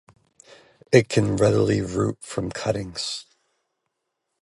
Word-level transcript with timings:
It 0.91 1.09
can 1.09 1.35
readily 1.35 1.79
root 1.81 2.17
from 2.23 2.49
cuttings. 2.49 3.27